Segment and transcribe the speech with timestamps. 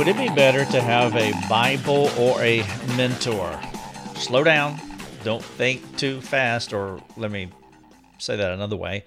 [0.00, 2.64] Would it be better to have a Bible or a
[2.96, 3.60] mentor?
[4.14, 4.80] Slow down.
[5.24, 7.50] Don't think too fast, or let me
[8.16, 9.04] say that another way.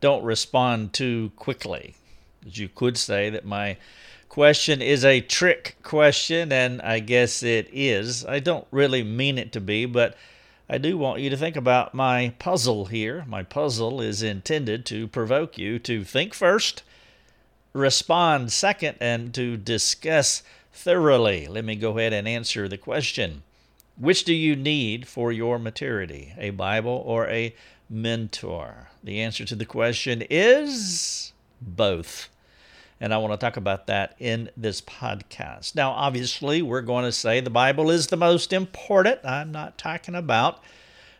[0.00, 1.94] Don't respond too quickly.
[2.42, 3.76] You could say that my
[4.30, 8.24] question is a trick question, and I guess it is.
[8.24, 10.16] I don't really mean it to be, but
[10.70, 13.26] I do want you to think about my puzzle here.
[13.28, 16.82] My puzzle is intended to provoke you to think first
[17.72, 20.42] respond second and to discuss
[20.72, 21.46] thoroughly.
[21.46, 23.42] Let me go ahead and answer the question.
[23.96, 27.54] Which do you need for your maturity, a Bible or a
[27.88, 28.88] mentor?
[29.04, 32.28] The answer to the question is both.
[33.00, 35.74] And I want to talk about that in this podcast.
[35.74, 39.24] Now, obviously, we're going to say the Bible is the most important.
[39.24, 40.62] I'm not talking about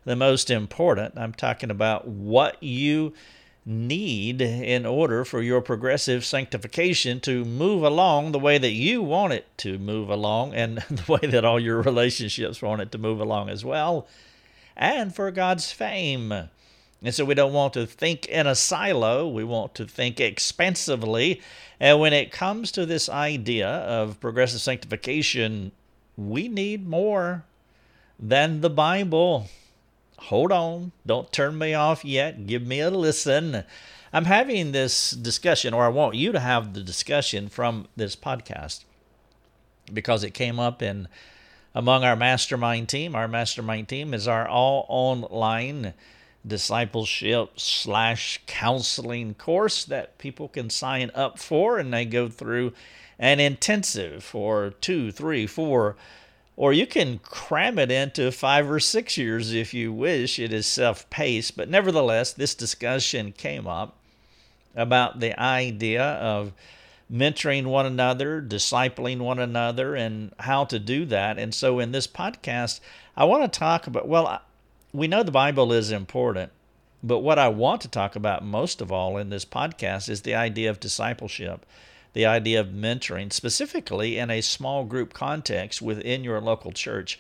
[0.05, 3.13] the most important, I'm talking about what you
[3.65, 9.33] need in order for your progressive sanctification to move along the way that you want
[9.33, 13.21] it to move along and the way that all your relationships want it to move
[13.21, 14.07] along as well,
[14.77, 16.33] and for God's fame.
[17.03, 21.41] And so we don't want to think in a silo, we want to think expansively.
[21.79, 25.73] And when it comes to this idea of progressive sanctification,
[26.17, 27.45] we need more
[28.19, 29.49] than the Bible
[30.21, 33.65] hold on, don't turn me off yet, give me a listen.
[34.13, 38.85] I'm having this discussion, or I want you to have the discussion from this podcast
[39.93, 41.09] because it came up in
[41.75, 43.15] among our mastermind team.
[43.15, 45.95] Our mastermind team is our all online
[46.47, 52.73] discipleship slash counseling course that people can sign up for, and they go through
[53.19, 55.97] an intensive for two, three, four
[56.61, 60.39] or you can cram it into five or six years if you wish.
[60.39, 63.97] It is self paced, but nevertheless, this discussion came up
[64.77, 66.53] about the idea of
[67.11, 71.39] mentoring one another, discipling one another, and how to do that.
[71.39, 72.81] And so, in this podcast,
[73.17, 74.43] I want to talk about well,
[74.93, 76.53] we know the Bible is important,
[77.03, 80.35] but what I want to talk about most of all in this podcast is the
[80.35, 81.65] idea of discipleship
[82.13, 87.19] the idea of mentoring, specifically in a small group context within your local church.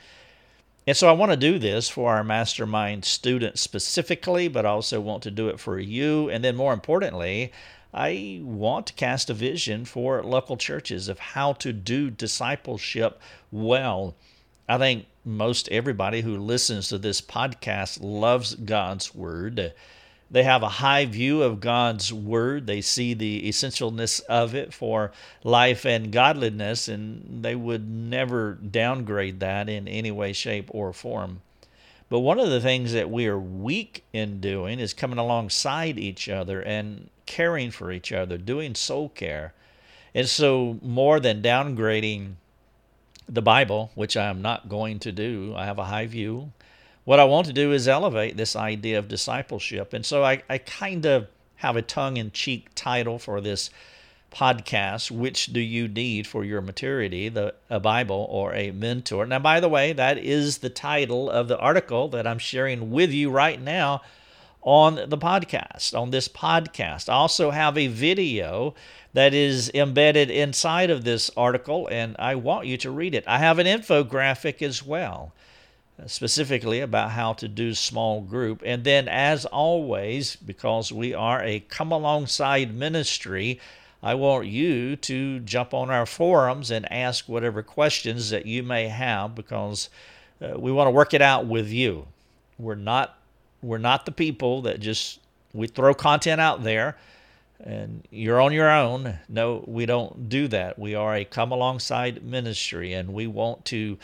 [0.86, 5.00] And so I want to do this for our mastermind students specifically, but I also
[5.00, 6.28] want to do it for you.
[6.30, 7.52] And then more importantly,
[7.92, 14.16] I want to cast a vision for local churches of how to do discipleship well.
[14.68, 19.72] I think most everybody who listens to this podcast loves God's Word.
[20.30, 22.66] They have a high view of God's Word.
[22.66, 25.10] They see the essentialness of it for
[25.42, 31.42] life and godliness, and they would never downgrade that in any way, shape, or form.
[32.08, 36.28] But one of the things that we are weak in doing is coming alongside each
[36.28, 39.52] other and caring for each other, doing soul care.
[40.14, 42.34] And so, more than downgrading
[43.28, 46.52] the Bible, which I am not going to do, I have a high view
[47.10, 49.94] what I want to do is elevate this idea of discipleship.
[49.94, 51.26] And so I, I kind of
[51.56, 53.69] have a tongue in cheek title for this
[54.31, 59.26] podcast Which Do You Need for Your Maturity, the, a Bible or a mentor?
[59.26, 63.10] Now, by the way, that is the title of the article that I'm sharing with
[63.10, 64.03] you right now
[64.62, 67.09] on the podcast, on this podcast.
[67.09, 68.77] I also have a video
[69.15, 73.25] that is embedded inside of this article, and I want you to read it.
[73.27, 75.32] I have an infographic as well
[76.06, 78.62] specifically about how to do small group.
[78.64, 83.60] And then, as always, because we are a come alongside ministry,
[84.02, 88.88] I want you to jump on our forums and ask whatever questions that you may
[88.88, 89.90] have because
[90.40, 92.06] uh, we want to work it out with you.
[92.58, 93.18] We're not
[93.62, 95.20] we're not the people that just
[95.52, 96.96] we throw content out there
[97.62, 99.18] and you're on your own.
[99.28, 100.78] No, we don't do that.
[100.78, 103.98] We are a come alongside ministry and we want to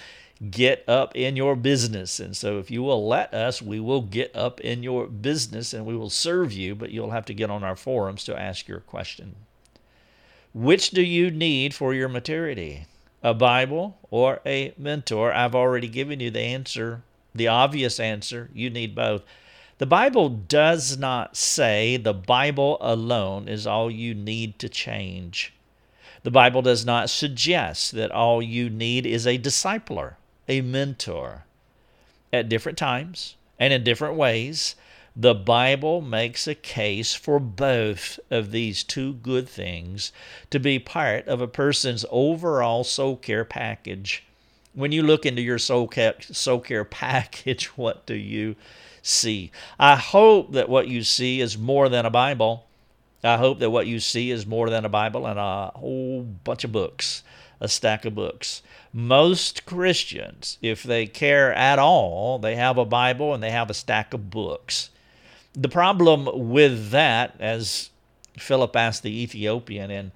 [0.51, 2.21] get up in your business.
[2.21, 5.87] And so, if you will let us, we will get up in your business and
[5.87, 8.81] we will serve you, but you'll have to get on our forums to ask your
[8.81, 9.37] question.
[10.53, 12.87] Which do you need for your maturity?
[13.23, 15.33] A Bible or a mentor?
[15.33, 17.03] I've already given you the answer,
[17.35, 18.51] the obvious answer.
[18.53, 19.23] You need both.
[19.79, 25.53] The Bible does not say the Bible alone is all you need to change.
[26.23, 30.15] The Bible does not suggest that all you need is a discipler
[30.49, 31.45] a mentor.
[32.33, 34.75] At different times and in different ways,
[35.19, 40.13] the Bible makes a case for both of these two good things
[40.51, 44.25] to be part of a person's overall soul care package.
[44.75, 48.57] When you look into your soul care, soul care package, what do you
[49.01, 49.51] see?
[49.79, 52.67] I hope that what you see is more than a Bible.
[53.25, 56.63] I hope that what you see is more than a Bible and a whole bunch
[56.63, 57.23] of books
[57.61, 58.63] a stack of books.
[58.93, 63.75] Most Christians, if they care at all, they have a Bible and they have a
[63.75, 64.91] stack of books.
[65.55, 67.91] The problem with that, as
[68.39, 70.13] Philip asked the Ethiopian in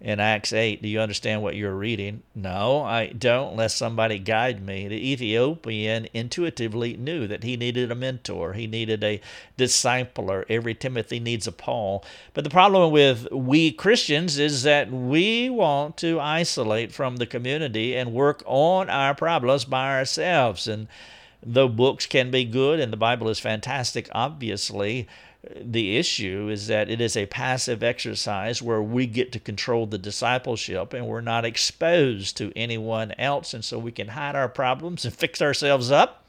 [0.00, 2.22] in Acts 8, do you understand what you're reading?
[2.34, 4.86] No, I don't, unless somebody guide me.
[4.86, 9.20] The Ethiopian intuitively knew that he needed a mentor, he needed a
[9.56, 10.44] discipler.
[10.48, 12.04] Every Timothy needs a Paul.
[12.32, 17.96] But the problem with we Christians is that we want to isolate from the community
[17.96, 20.68] and work on our problems by ourselves.
[20.68, 20.86] And
[21.42, 25.08] though books can be good and the Bible is fantastic, obviously,
[25.44, 29.98] the issue is that it is a passive exercise where we get to control the
[29.98, 33.54] discipleship and we're not exposed to anyone else.
[33.54, 36.24] And so we can hide our problems and fix ourselves up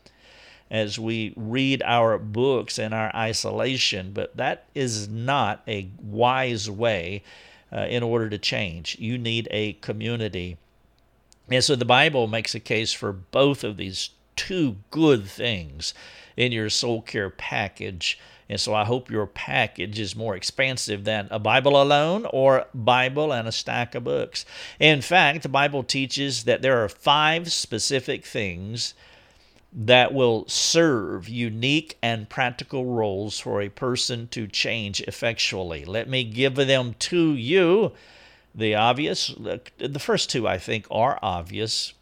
[0.70, 4.12] as we read our books in our isolation.
[4.14, 7.24] But that is not a wise way
[7.74, 8.98] uh, in order to change.
[9.00, 10.58] You need a community.
[11.50, 15.96] And so the Bible makes a case for both of these two good things
[16.38, 21.28] in your soul care package and so I hope your package is more expansive than
[21.30, 24.44] a Bible alone or Bible and a stack of books.
[24.80, 28.96] In fact, the Bible teaches that there are five specific things
[29.72, 35.86] that will serve unique and practical roles for a person to change effectually.
[35.86, 37.92] Let me give them to you.
[38.56, 39.28] The obvious,
[39.78, 41.94] the first two I think are obvious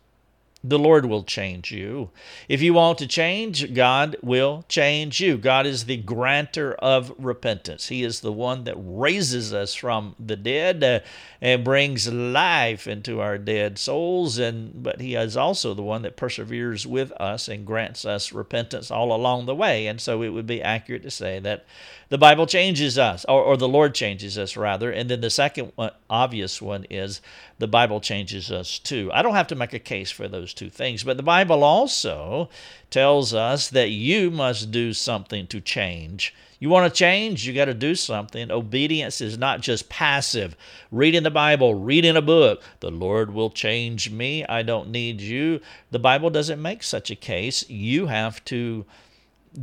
[0.63, 2.09] the Lord will change you.
[2.49, 5.37] If you want to change, God will change you.
[5.37, 7.89] God is the granter of repentance.
[7.89, 10.99] He is the one that raises us from the dead uh,
[11.41, 16.17] and brings life into our dead souls and but he is also the one that
[16.17, 19.85] perseveres with us and grants us repentance all along the way.
[19.87, 21.65] And so it would be accurate to say that
[22.09, 24.91] the Bible changes us, or, or the Lord changes us, rather.
[24.91, 27.21] And then the second one, obvious one is
[27.59, 29.09] the Bible changes us too.
[29.13, 32.49] I don't have to make a case for those two things, but the Bible also
[32.89, 36.33] tells us that you must do something to change.
[36.59, 38.49] You want to change, you got to do something.
[38.49, 40.55] Obedience is not just passive.
[40.91, 44.43] Reading the Bible, reading a book, the Lord will change me.
[44.45, 45.61] I don't need you.
[45.91, 47.69] The Bible doesn't make such a case.
[47.69, 48.85] You have to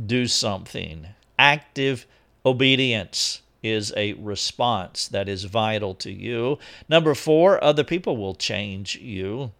[0.05, 1.07] do something.
[1.37, 2.05] Active
[2.45, 6.59] Obedience is a response that is vital to you.
[6.87, 9.51] Number four, other people will change you.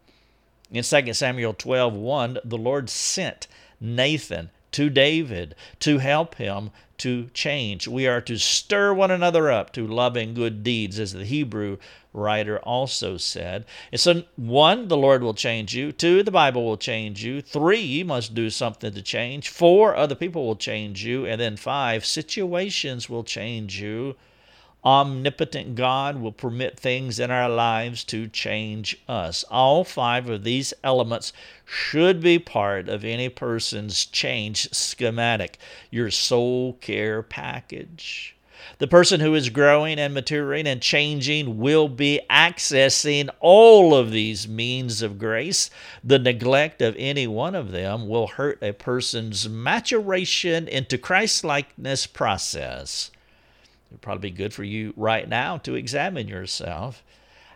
[0.72, 3.48] In 2 Samuel 12 1, the Lord sent
[3.82, 7.88] Nathan to David to help him to change.
[7.88, 11.78] We are to stir one another up to loving good deeds, as the Hebrew
[12.12, 13.64] writer also said.
[13.94, 15.94] And so, one, the Lord will change you.
[15.94, 17.42] Two, the Bible will change you.
[17.42, 19.48] Three, you must do something to change.
[19.48, 21.26] Four, other people will change you.
[21.26, 24.18] And then five, situations will change you
[24.86, 29.44] omnipotent God will permit things in our lives to change us.
[29.50, 31.34] All five of these elements
[31.66, 35.58] should be part of any person's change schematic,
[35.90, 38.36] your soul care package.
[38.78, 44.48] The person who is growing and maturing and changing will be accessing all of these
[44.48, 45.70] means of grace.
[46.04, 52.06] The neglect of any one of them will hurt a person's maturation into Christ likeness
[52.08, 53.12] process.
[53.96, 57.02] It'd probably be good for you right now to examine yourself.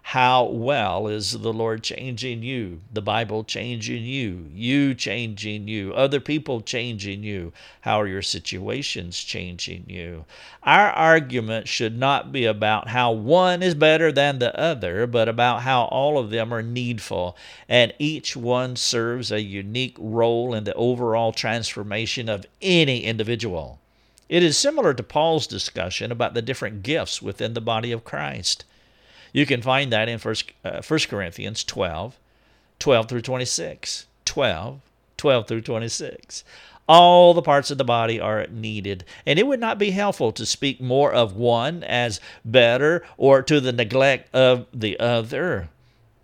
[0.03, 2.79] How well is the Lord changing you?
[2.93, 4.49] The Bible changing you?
[4.53, 5.93] You changing you?
[5.93, 7.51] Other people changing you?
[7.81, 10.23] How are your situations changing you?
[10.63, 15.63] Our argument should not be about how one is better than the other, but about
[15.63, 17.35] how all of them are needful
[17.67, 23.81] and each one serves a unique role in the overall transformation of any individual.
[24.29, 28.63] It is similar to Paul's discussion about the different gifts within the body of Christ.
[29.33, 32.15] You can find that in 1, uh, Corinthians 12,
[32.77, 34.05] 12 through 26.
[34.25, 34.81] 12,
[35.17, 36.43] 12 through 26.
[36.87, 40.45] All the parts of the body are needed, and it would not be helpful to
[40.45, 45.69] speak more of one as better or to the neglect of the other.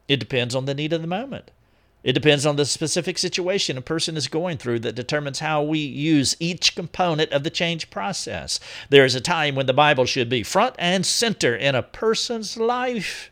[0.08, 1.52] It depends on the need of the moment.
[2.06, 5.80] It depends on the specific situation a person is going through that determines how we
[5.80, 8.60] use each component of the change process.
[8.92, 12.58] There is a time when the Bible should be front and center in a person's
[12.58, 13.32] life.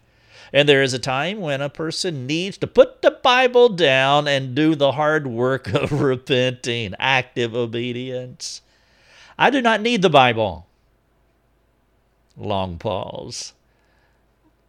[0.52, 4.56] And there is a time when a person needs to put the Bible down and
[4.56, 8.62] do the hard work of repenting, active obedience.
[9.38, 10.66] I do not need the Bible.
[12.36, 13.54] Long pause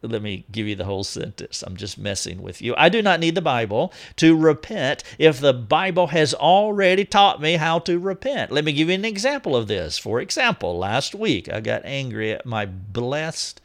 [0.05, 1.63] let me give you the whole sentence.
[1.63, 2.73] I'm just messing with you.
[2.77, 7.53] I do not need the Bible to repent if the Bible has already taught me
[7.53, 8.51] how to repent.
[8.51, 9.97] Let me give you an example of this.
[9.97, 13.61] For example, last week I got angry at my blessed,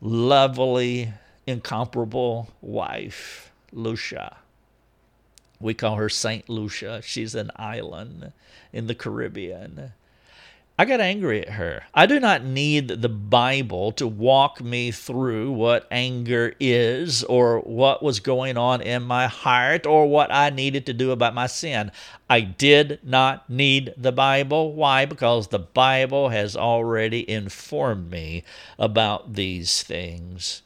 [0.00, 1.12] lovely
[1.46, 4.36] incomparable wife, Lucia.
[5.60, 7.00] We call her Saint Lucia.
[7.02, 8.32] She's an island
[8.72, 9.92] in the Caribbean.
[10.78, 11.84] I got angry at her.
[11.94, 18.02] I do not need the Bible to walk me through what anger is or what
[18.02, 21.92] was going on in my heart or what I needed to do about my sin.
[22.28, 24.74] I did not need the Bible.
[24.74, 25.06] Why?
[25.06, 28.44] Because the Bible has already informed me
[28.78, 30.60] about these things.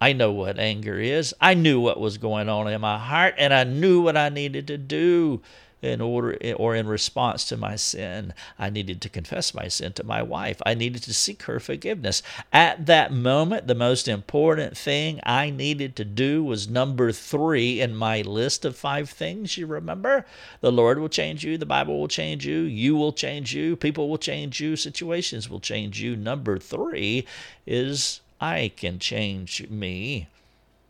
[0.00, 1.34] I know what anger is.
[1.38, 4.66] I knew what was going on in my heart, and I knew what I needed
[4.68, 5.42] to do
[5.84, 8.32] in order eh, or in response to my sin.
[8.58, 10.60] I needed to confess my sin to my wife.
[10.64, 12.22] I needed to seek her forgiveness.
[12.52, 17.94] At that moment, the most important thing I needed to do was number three in
[17.94, 19.58] my list of five things.
[19.58, 20.24] You remember?
[20.60, 24.08] The Lord will change you, the Bible will change you, you will change you, people
[24.08, 26.16] will change you, situations will change you.
[26.16, 27.26] Number three
[27.66, 30.28] is I can change me.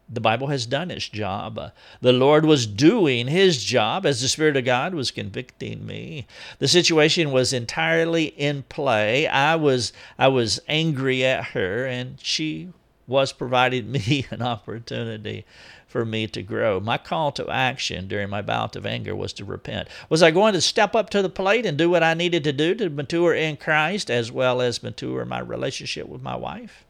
[0.08, 1.72] The Bible has done its job.
[2.00, 6.26] The Lord was doing his job as the Spirit of God was convicting me.
[6.58, 9.26] The situation was entirely in play.
[9.26, 12.68] I was I was angry at her and she
[13.06, 15.46] was providing me an opportunity
[15.86, 16.80] for me to grow.
[16.80, 19.88] My call to action during my bout of anger was to repent.
[20.08, 22.52] Was I going to step up to the plate and do what I needed to
[22.52, 26.84] do to mature in Christ as well as mature my relationship with my wife?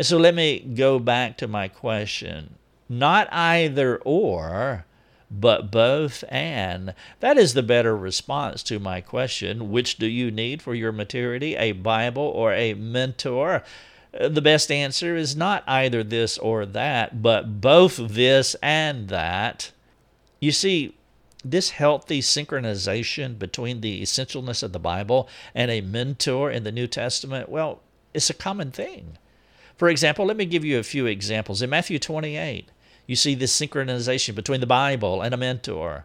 [0.00, 2.54] And so let me go back to my question.
[2.88, 4.86] Not either or,
[5.30, 6.94] but both and.
[7.18, 9.70] That is the better response to my question.
[9.70, 13.62] Which do you need for your maturity, a Bible or a mentor?
[14.18, 19.70] Uh, the best answer is not either this or that, but both this and that.
[20.40, 20.96] You see,
[21.44, 26.86] this healthy synchronization between the essentialness of the Bible and a mentor in the New
[26.86, 27.82] Testament, well,
[28.14, 29.18] it's a common thing.
[29.80, 31.62] For example, let me give you a few examples.
[31.62, 32.68] In Matthew 28,
[33.06, 36.04] you see this synchronization between the Bible and a mentor.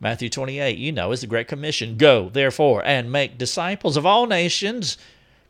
[0.00, 1.96] Matthew 28, you know, is the Great Commission.
[1.96, 4.98] Go, therefore, and make disciples of all nations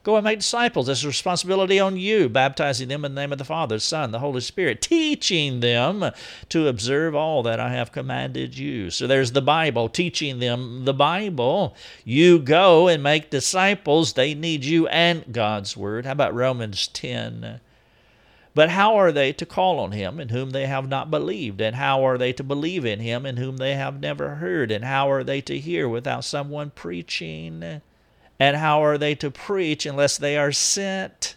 [0.04, 0.88] Go and make disciples.
[0.88, 4.18] That's a responsibility on you, baptizing them in the name of the Father, Son, the
[4.18, 6.10] Holy Spirit, teaching them
[6.48, 8.90] to observe all that I have commanded you.
[8.90, 11.76] So there's the Bible, teaching them the Bible.
[12.04, 14.14] You go and make disciples.
[14.14, 16.04] They need you and God's Word.
[16.04, 17.60] How about Romans 10?
[18.54, 21.60] But how are they to call on him in whom they have not believed?
[21.60, 24.72] And how are they to believe in him in whom they have never heard?
[24.72, 27.80] And how are they to hear without someone preaching?
[28.42, 31.36] And how are they to preach unless they are sent?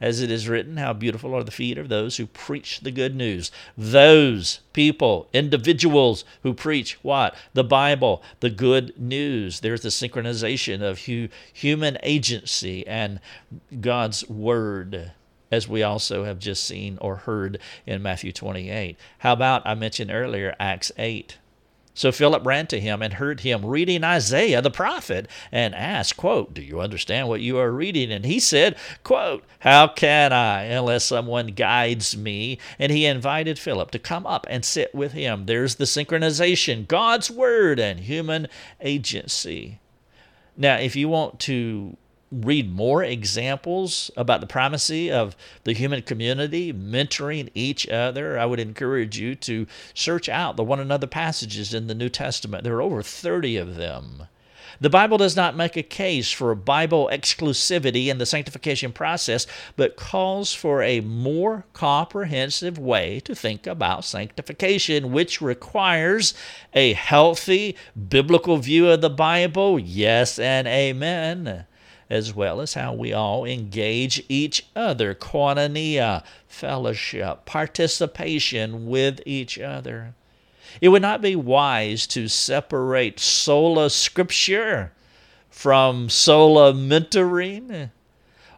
[0.00, 3.14] As it is written, how beautiful are the feet of those who preach the good
[3.14, 3.52] news.
[3.78, 7.36] Those people, individuals who preach what?
[7.54, 9.60] The Bible, the good news.
[9.60, 13.20] There's the synchronization of hu- human agency and
[13.80, 15.12] God's word
[15.52, 18.96] as we also have just seen or heard in Matthew 28.
[19.18, 21.38] How about I mentioned earlier Acts 8?
[22.00, 26.54] So Philip ran to him and heard him reading Isaiah the prophet and asked, quote,
[26.54, 28.10] Do you understand what you are reading?
[28.10, 32.58] And he said, quote, How can I unless someone guides me?
[32.78, 35.44] And he invited Philip to come up and sit with him.
[35.44, 38.48] There's the synchronization, God's word and human
[38.80, 39.78] agency.
[40.56, 41.98] Now, if you want to
[42.32, 48.60] read more examples about the primacy of the human community mentoring each other, I would
[48.60, 52.62] encourage you to search out the one another passages in the New Testament.
[52.62, 54.28] There are over 30 of them.
[54.80, 59.46] The Bible does not make a case for Bible exclusivity in the sanctification process,
[59.76, 66.32] but calls for a more comprehensive way to think about sanctification, which requires
[66.72, 67.76] a healthy
[68.08, 69.78] biblical view of the Bible.
[69.78, 71.66] Yes and amen
[72.10, 80.14] as well as how we all engage each other, koinonia, fellowship, participation with each other.
[80.80, 84.92] It would not be wise to separate sola scripture
[85.48, 87.90] from sola mentoring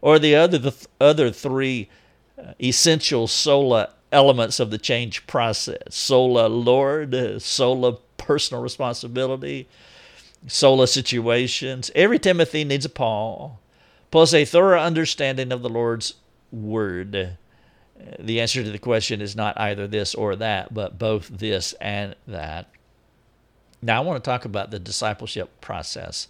[0.00, 1.88] or the other, the other three
[2.38, 9.68] uh, essential sola elements of the change process sola Lord, sola personal responsibility,
[10.47, 11.91] sola situations.
[11.95, 13.61] Every Timothy needs a Paul,
[14.11, 16.15] plus a thorough understanding of the Lord's
[16.51, 17.15] word.
[17.15, 17.27] Uh,
[18.19, 22.15] the answer to the question is not either this or that, but both this and
[22.27, 22.69] that.
[23.81, 26.29] Now, I want to talk about the discipleship process.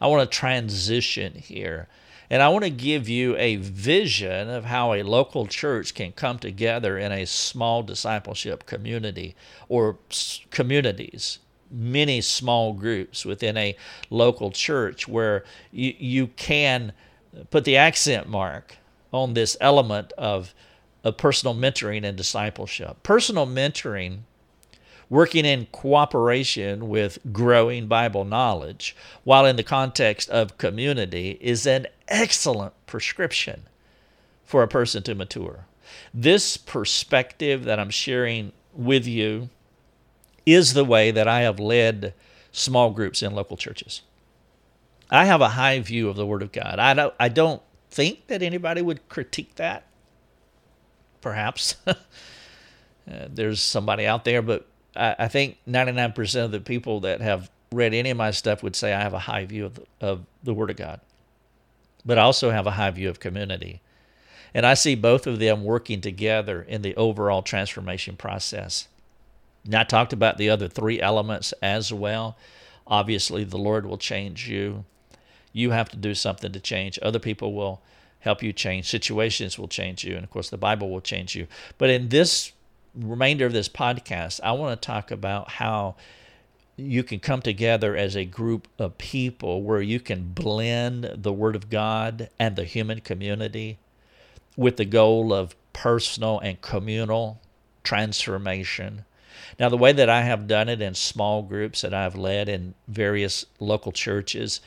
[0.00, 1.88] I want to transition here.
[2.28, 6.38] And I want to give you a vision of how a local church can come
[6.38, 9.34] together in a small discipleship community
[9.68, 9.98] or
[10.50, 11.38] communities
[11.72, 13.76] many small groups within a
[14.10, 16.92] local church where you, you can
[17.50, 18.76] put the accent mark
[19.12, 20.54] on this element of
[21.04, 23.02] of personal mentoring and discipleship.
[23.02, 24.18] Personal mentoring,
[25.10, 31.86] working in cooperation with growing Bible knowledge, while in the context of community, is an
[32.08, 33.64] excellent prescription
[34.44, 35.66] for a person to mature.
[36.14, 39.50] This perspective that I'm sharing with you
[40.46, 42.14] is the way that I have led
[42.50, 44.02] small groups in local churches.
[45.10, 46.78] I have a high view of the Word of God.
[46.78, 49.86] I don't, I don't think that anybody would critique that.
[51.20, 51.94] Perhaps uh,
[53.06, 57.94] there's somebody out there, but I, I, think 99% of the people that have read
[57.94, 60.54] any of my stuff would say I have a high view of the, of the
[60.54, 61.00] Word of God.
[62.04, 63.80] But I also have a high view of community.
[64.54, 68.88] And I see both of them working together in the overall transformation process.
[69.64, 72.36] Now, I talked about the other three elements as well.
[72.86, 74.84] Obviously, the Lord will change you.
[75.52, 76.98] You have to do something to change.
[77.00, 77.82] Other people will
[78.20, 78.88] help you change.
[78.88, 80.14] Situations will change you.
[80.14, 81.46] And of course, the Bible will change you.
[81.78, 82.52] But in this
[82.94, 85.96] remainder of this podcast, I want to talk about how
[86.76, 91.54] you can come together as a group of people where you can blend the Word
[91.54, 93.78] of God and the human community
[94.56, 97.40] with the goal of personal and communal
[97.84, 99.04] transformation.
[99.58, 102.74] Now, the way that I have done it in small groups that I've led in
[102.88, 104.60] various local churches,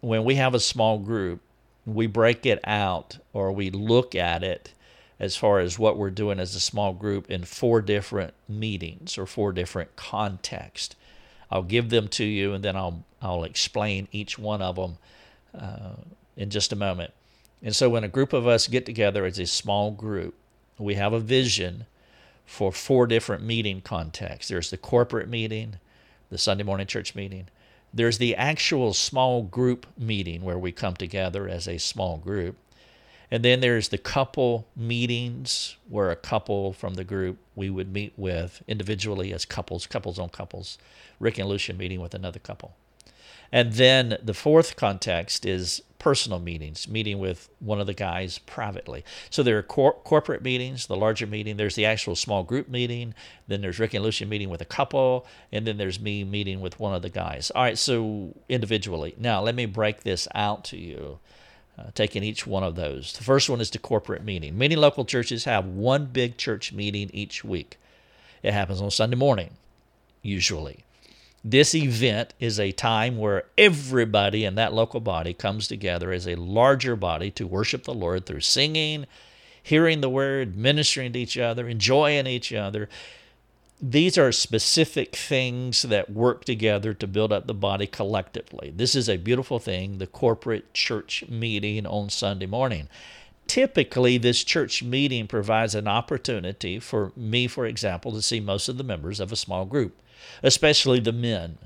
[0.00, 1.40] when we have a small group,
[1.86, 4.72] we break it out or we look at it
[5.20, 9.26] as far as what we're doing as a small group in four different meetings or
[9.26, 10.94] four different contexts.
[11.50, 14.98] I'll give them to you and then I'll I'll explain each one of them
[15.58, 15.96] uh,
[16.36, 17.12] in just a moment.
[17.62, 20.34] And so when a group of us get together as a small group,
[20.78, 21.86] we have a vision
[22.48, 24.48] for four different meeting contexts.
[24.48, 25.76] There's the corporate meeting,
[26.30, 27.48] the Sunday morning church meeting.
[27.92, 32.56] There's the actual small group meeting where we come together as a small group.
[33.30, 38.14] And then there's the couple meetings where a couple from the group we would meet
[38.16, 40.78] with individually as couples, couples on couples.
[41.20, 42.74] Rick and Lucia meeting with another couple.
[43.50, 49.04] And then the fourth context is personal meetings, meeting with one of the guys privately.
[49.30, 53.14] So there are cor- corporate meetings, the larger meeting, there's the actual small group meeting,
[53.48, 56.78] then there's Rick and Lucia meeting with a couple, and then there's me meeting with
[56.78, 57.50] one of the guys.
[57.54, 59.14] All right, so individually.
[59.18, 61.18] Now, let me break this out to you.
[61.78, 63.12] Uh, taking each one of those.
[63.12, 64.58] The first one is the corporate meeting.
[64.58, 67.78] Many local churches have one big church meeting each week.
[68.42, 69.50] It happens on Sunday morning,
[70.20, 70.84] usually.
[71.50, 76.34] This event is a time where everybody in that local body comes together as a
[76.34, 79.06] larger body to worship the Lord through singing,
[79.62, 82.90] hearing the word, ministering to each other, enjoying each other.
[83.80, 88.70] These are specific things that work together to build up the body collectively.
[88.76, 92.90] This is a beautiful thing, the corporate church meeting on Sunday morning.
[93.46, 98.76] Typically, this church meeting provides an opportunity for me, for example, to see most of
[98.76, 99.98] the members of a small group
[100.42, 101.58] especially the men.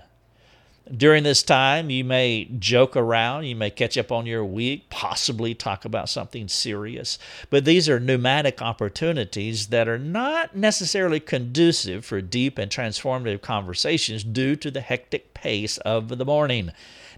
[0.95, 5.55] During this time, you may joke around, you may catch up on your week, possibly
[5.55, 7.19] talk about something serious.
[7.51, 14.25] But these are pneumatic opportunities that are not necessarily conducive for deep and transformative conversations
[14.25, 16.73] due to the hectic pace of the morning.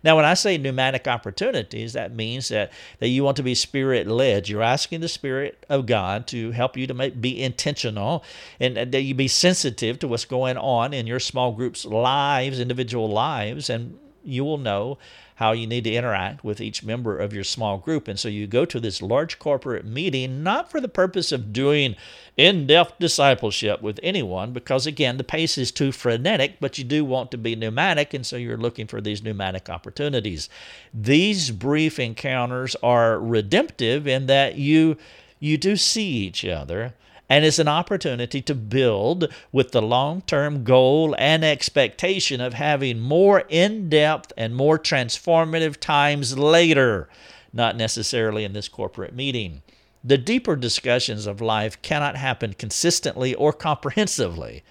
[0.05, 4.07] Now, when I say pneumatic opportunities, that means that, that you want to be spirit
[4.07, 4.49] led.
[4.49, 8.23] You're asking the Spirit of God to help you to make, be intentional
[8.61, 12.61] and, and that you be sensitive to what's going on in your small group's lives,
[12.61, 14.99] individual lives, and you will know
[15.37, 18.07] how you need to interact with each member of your small group.
[18.07, 21.97] And so you go to this large corporate meeting not for the purpose of doing
[22.37, 27.05] in depth discipleship with anyone, because again, the pace is too frenetic, but you do
[27.05, 28.15] want to be pneumatic.
[28.15, 30.49] And so you're looking for these pneumatic opportunities.
[30.93, 34.97] These brief encounters are redemptive in that you
[35.41, 36.95] you do see each other
[37.29, 43.01] and it's an opportunity to build with the long term goal and expectation of having
[43.01, 47.09] more in depth and more transformative times later,
[47.53, 49.63] not necessarily in this corporate meeting.
[50.03, 54.63] The deeper discussions of life cannot happen consistently or comprehensively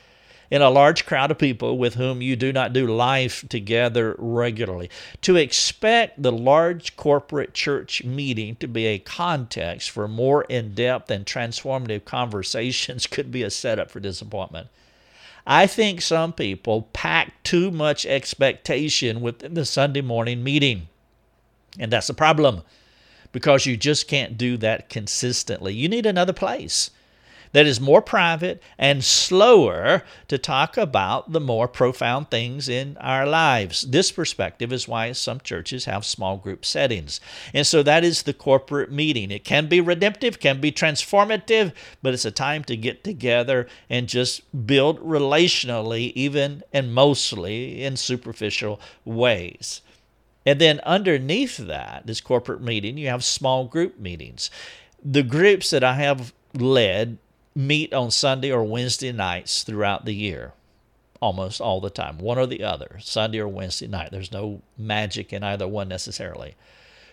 [0.52, 4.90] in a large crowd of people with whom you do not do life together regularly.
[5.22, 11.10] To expect the large corporate church meeting to be a context for more in depth
[11.10, 14.68] and transformative conversations could be a setup for disappointment.
[15.46, 20.88] I think some people pack too much expectation within the Sunday morning meeting.
[21.78, 22.62] And that's a problem
[23.32, 25.74] because you just can't do that consistently.
[25.74, 26.92] You need another place.
[27.54, 33.26] That is more private and slower to talk about the more profound things in our
[33.26, 33.84] lives.
[33.84, 37.22] This perspective is why some churches have small group settings.
[37.54, 39.32] And so that is the corporate meeting.
[39.32, 44.10] It can be redemptive, can be transformative, but it's a time to get together and
[44.10, 49.82] just build relationally, even and mostly in superficial ways.
[50.46, 54.50] And then underneath that, this corporate meeting, you have small group meetings.
[55.04, 57.18] The groups that I have led
[57.56, 60.54] meet on Sunday or Wednesday nights throughout the year,
[61.22, 64.12] almost all the time, one or the other, Sunday or Wednesday night.
[64.12, 66.56] There's no magic in either one necessarily.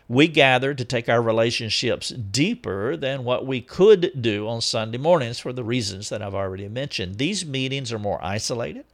[0.09, 5.39] We gather to take our relationships deeper than what we could do on Sunday mornings
[5.39, 7.19] for the reasons that I've already mentioned.
[7.19, 8.85] These meetings are more isolated,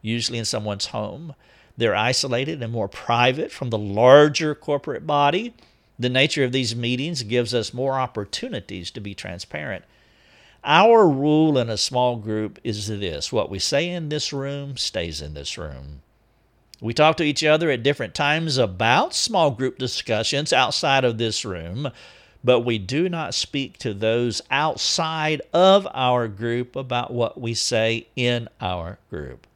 [0.00, 1.34] usually in someone's home.
[1.76, 5.52] They're isolated and more private from the larger corporate body.
[5.98, 9.84] The nature of these meetings gives us more opportunities to be transparent.
[10.68, 15.22] Our rule in a small group is this what we say in this room stays
[15.22, 16.02] in this room.
[16.80, 21.44] We talk to each other at different times about small group discussions outside of this
[21.44, 21.92] room,
[22.42, 28.08] but we do not speak to those outside of our group about what we say
[28.16, 29.46] in our group.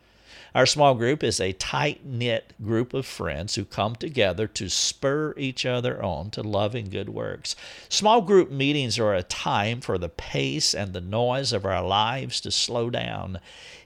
[0.55, 5.33] Our small group is a tight knit group of friends who come together to spur
[5.37, 7.55] each other on to love and good works.
[7.89, 12.41] Small group meetings are a time for the pace and the noise of our lives
[12.41, 13.39] to slow down.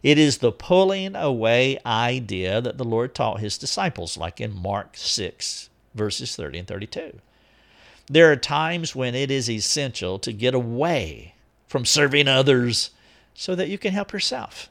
[0.03, 4.97] It is the pulling away idea that the Lord taught his disciples, like in Mark
[4.97, 7.21] 6, verses 30 and 32.
[8.07, 11.35] There are times when it is essential to get away
[11.69, 12.91] from serving others
[13.35, 14.71] so that you can help yourself.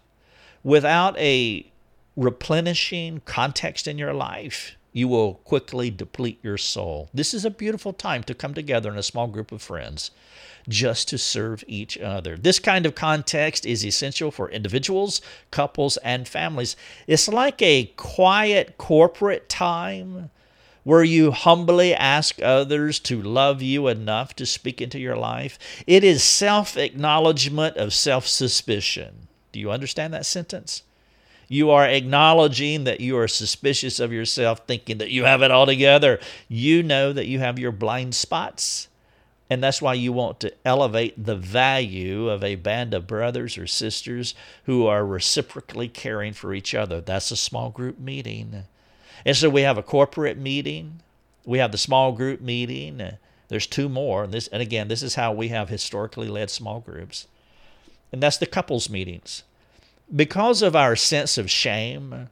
[0.63, 1.69] Without a
[2.15, 7.09] replenishing context in your life, you will quickly deplete your soul.
[7.13, 10.11] This is a beautiful time to come together in a small group of friends
[10.69, 12.37] just to serve each other.
[12.37, 15.21] This kind of context is essential for individuals,
[15.51, 16.75] couples, and families.
[17.07, 20.29] It's like a quiet corporate time
[20.83, 25.57] where you humbly ask others to love you enough to speak into your life.
[25.87, 29.27] It is self acknowledgement of self suspicion.
[29.51, 30.83] Do you understand that sentence?
[31.47, 35.65] You are acknowledging that you are suspicious of yourself, thinking that you have it all
[35.65, 36.19] together.
[36.47, 38.87] You know that you have your blind spots.
[39.49, 43.67] And that's why you want to elevate the value of a band of brothers or
[43.67, 47.01] sisters who are reciprocally caring for each other.
[47.01, 48.63] That's a small group meeting.
[49.25, 51.01] And so we have a corporate meeting,
[51.45, 53.01] we have the small group meeting.
[53.49, 54.23] There's two more.
[54.23, 57.27] And, this, and again, this is how we have historically led small groups.
[58.11, 59.43] And that's the couples meetings
[60.13, 62.29] because of our sense of shame,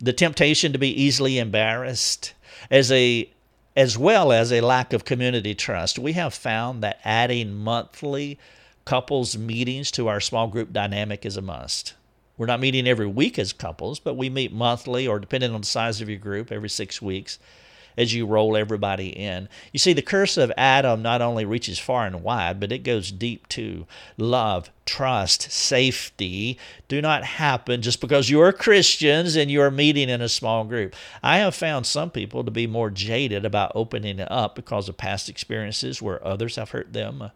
[0.00, 2.32] the temptation to be easily embarrassed,
[2.70, 3.28] as a
[3.76, 8.38] as well as a lack of community trust, we have found that adding monthly
[8.84, 11.94] couples meetings to our small group dynamic is a must.
[12.36, 15.66] We're not meeting every week as couples, but we meet monthly or depending on the
[15.66, 17.38] size of your group every 6 weeks
[17.96, 19.48] as you roll everybody in.
[19.72, 23.10] You see, the curse of Adam not only reaches far and wide, but it goes
[23.10, 23.86] deep too.
[24.16, 30.28] Love, trust, safety do not happen just because you're Christians and you're meeting in a
[30.28, 30.94] small group.
[31.22, 35.28] I have found some people to be more jaded about opening up because of past
[35.28, 37.30] experiences where others have hurt them.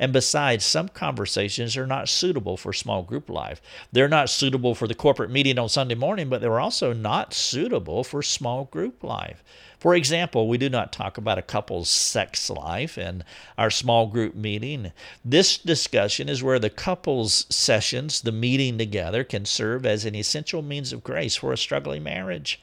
[0.00, 3.60] And besides, some conversations are not suitable for small group life.
[3.90, 8.04] They're not suitable for the corporate meeting on Sunday morning, but they're also not suitable
[8.04, 9.42] for small group life.
[9.78, 13.24] For example, we do not talk about a couple's sex life in
[13.56, 14.92] our small group meeting.
[15.24, 20.62] This discussion is where the couple's sessions, the meeting together, can serve as an essential
[20.62, 22.60] means of grace for a struggling marriage.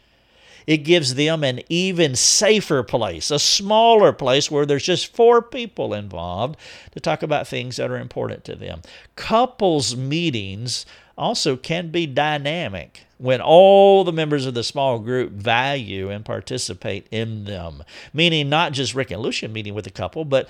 [0.67, 5.93] It gives them an even safer place, a smaller place where there's just four people
[5.93, 6.57] involved
[6.91, 8.81] to talk about things that are important to them.
[9.15, 10.85] Couples meetings
[11.17, 17.07] also can be dynamic when all the members of the small group value and participate
[17.11, 17.83] in them.
[18.13, 20.49] Meaning, not just Rick and Lucia meeting with a couple, but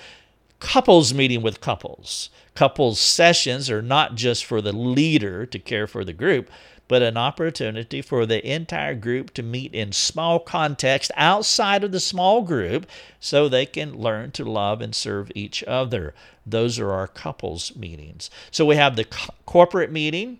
[0.58, 2.30] couples meeting with couples.
[2.54, 6.50] Couples sessions are not just for the leader to care for the group,
[6.88, 12.00] but an opportunity for the entire group to meet in small context outside of the
[12.00, 12.86] small group
[13.18, 16.14] so they can learn to love and serve each other.
[16.46, 18.30] Those are our couples meetings.
[18.50, 20.38] So we have the co- corporate meeting,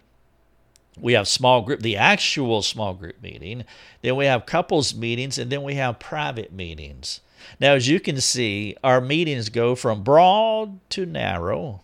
[0.98, 3.64] we have small group, the actual small group meeting,
[4.02, 7.20] then we have couples meetings, and then we have private meetings.
[7.60, 11.82] Now, as you can see, our meetings go from broad to narrow.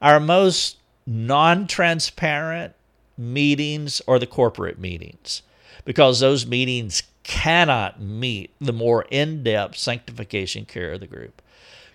[0.00, 2.74] Our most non transparent
[3.18, 5.42] meetings are the corporate meetings
[5.84, 11.42] because those meetings cannot meet the more in depth sanctification care of the group.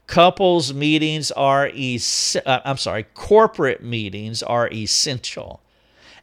[0.07, 5.62] Couples meetings are, es- uh, I'm sorry, corporate meetings are essential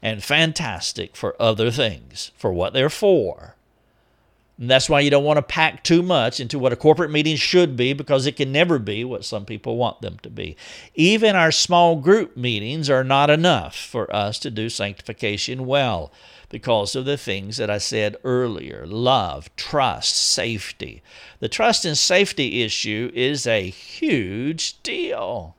[0.01, 3.55] and fantastic for other things, for what they're for.
[4.59, 7.37] And that's why you don't want to pack too much into what a corporate meeting
[7.37, 10.57] should be because it can never be what some people want them to be.
[10.95, 16.11] Even our small group meetings are not enough for us to do sanctification well
[16.49, 21.01] because of the things that I said earlier love, trust, safety.
[21.39, 25.55] The trust and safety issue is a huge deal.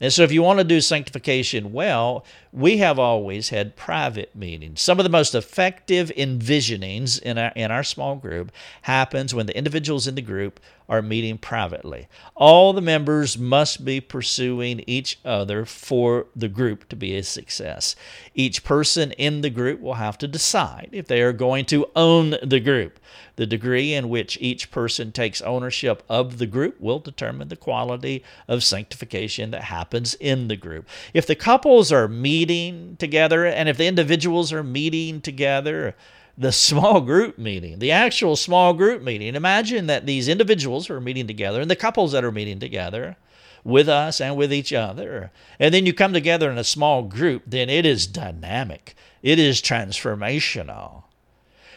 [0.00, 4.80] And so, if you want to do sanctification well, we have always had private meetings.
[4.80, 8.50] Some of the most effective envisionings in our, in our small group
[8.82, 10.58] happens when the individuals in the group
[10.90, 12.08] are meeting privately.
[12.34, 17.94] All the members must be pursuing each other for the group to be a success.
[18.34, 22.34] Each person in the group will have to decide if they are going to own
[22.42, 22.98] the group.
[23.36, 28.24] The degree in which each person takes ownership of the group will determine the quality
[28.48, 30.88] of sanctification that happens in the group.
[31.14, 35.94] If the couples are meeting together and if the individuals are meeting together,
[36.40, 39.34] the small group meeting, the actual small group meeting.
[39.34, 43.18] Imagine that these individuals are meeting together and the couples that are meeting together
[43.62, 45.30] with us and with each other.
[45.58, 49.60] And then you come together in a small group, then it is dynamic, it is
[49.60, 51.02] transformational.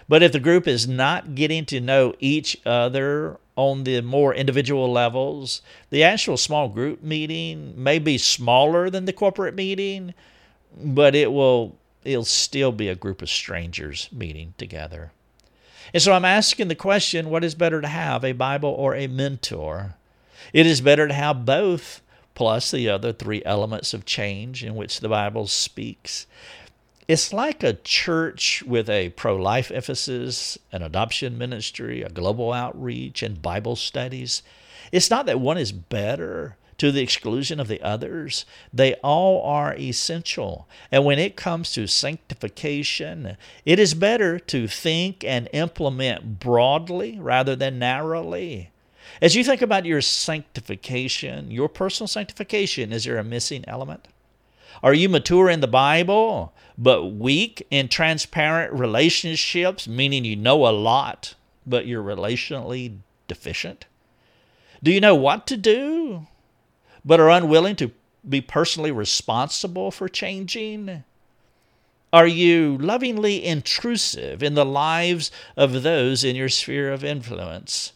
[0.07, 4.89] But if the group is not getting to know each other on the more individual
[4.89, 10.13] levels, the actual small group meeting may be smaller than the corporate meeting,
[10.81, 15.11] but it will it'll still be a group of strangers meeting together.
[15.93, 19.07] And so I'm asking the question what is better to have, a Bible or a
[19.07, 19.95] mentor?
[20.51, 22.01] It is better to have both,
[22.35, 26.25] plus the other three elements of change in which the Bible speaks.
[27.07, 33.21] It's like a church with a pro life emphasis, an adoption ministry, a global outreach,
[33.21, 34.41] and Bible studies.
[34.91, 38.45] It's not that one is better, to the exclusion of the others.
[38.73, 40.67] They all are essential.
[40.91, 47.55] And when it comes to sanctification, it is better to think and implement broadly rather
[47.55, 48.71] than narrowly.
[49.21, 54.07] As you think about your sanctification, your personal sanctification, is there a missing element?
[54.81, 60.71] Are you mature in the Bible, but weak in transparent relationships, meaning you know a
[60.71, 63.85] lot, but you're relationally deficient?
[64.81, 66.27] Do you know what to do,
[67.05, 67.91] but are unwilling to
[68.27, 71.03] be personally responsible for changing?
[72.11, 77.93] Are you lovingly intrusive in the lives of those in your sphere of influence?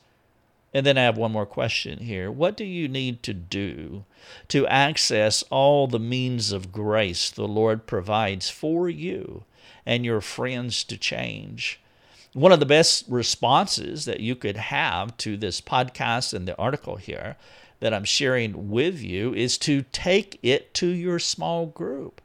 [0.73, 2.31] And then I have one more question here.
[2.31, 4.05] What do you need to do
[4.49, 9.43] to access all the means of grace the Lord provides for you
[9.85, 11.79] and your friends to change?
[12.33, 16.97] One of the best responses that you could have to this podcast and the article
[16.97, 17.37] here
[17.79, 22.21] that I'm sharing with you is to take it to your small group.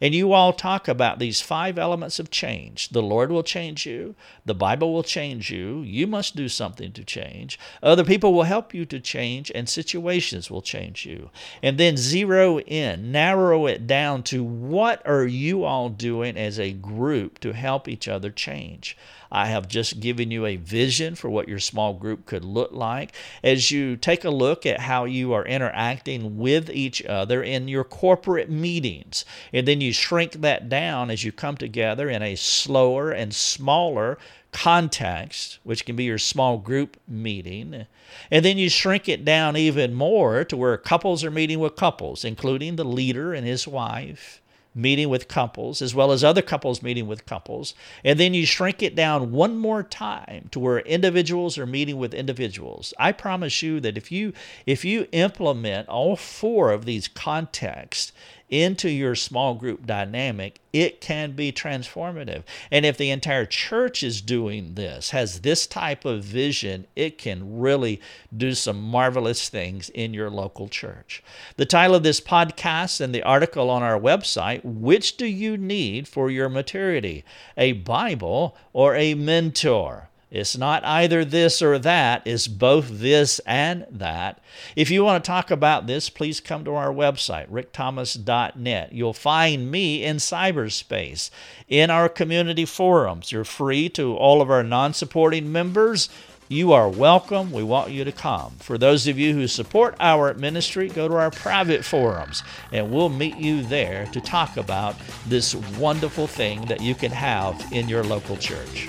[0.00, 2.90] And you all talk about these five elements of change.
[2.90, 4.14] The Lord will change you.
[4.44, 5.82] The Bible will change you.
[5.82, 7.58] You must do something to change.
[7.82, 11.30] Other people will help you to change, and situations will change you.
[11.62, 16.72] And then zero in, narrow it down to what are you all doing as a
[16.72, 18.96] group to help each other change.
[19.30, 23.12] I have just given you a vision for what your small group could look like.
[23.44, 27.84] As you take a look at how you are interacting with each other in your
[27.84, 33.10] corporate meetings, and then you shrink that down as you come together in a slower
[33.10, 34.18] and smaller
[34.52, 37.86] context, which can be your small group meeting.
[38.30, 42.24] And then you shrink it down even more to where couples are meeting with couples,
[42.24, 44.40] including the leader and his wife
[44.74, 47.74] meeting with couples, as well as other couples meeting with couples.
[48.04, 52.14] And then you shrink it down one more time to where individuals are meeting with
[52.14, 52.94] individuals.
[52.98, 54.32] I promise you that if you
[54.66, 58.12] if you implement all four of these contexts
[58.48, 62.42] into your small group dynamic, it can be transformative.
[62.70, 67.58] And if the entire church is doing this, has this type of vision, it can
[67.58, 68.00] really
[68.36, 71.22] do some marvelous things in your local church.
[71.56, 76.08] The title of this podcast and the article on our website Which do you need
[76.08, 77.24] for your maturity?
[77.56, 80.07] A Bible or a mentor?
[80.30, 84.40] It's not either this or that, it's both this and that.
[84.76, 88.92] If you want to talk about this, please come to our website, rickthomas.net.
[88.92, 91.30] You'll find me in cyberspace,
[91.66, 93.32] in our community forums.
[93.32, 96.10] You're free to all of our non supporting members.
[96.50, 97.50] You are welcome.
[97.50, 98.52] We want you to come.
[98.58, 103.10] For those of you who support our ministry, go to our private forums and we'll
[103.10, 108.02] meet you there to talk about this wonderful thing that you can have in your
[108.02, 108.88] local church.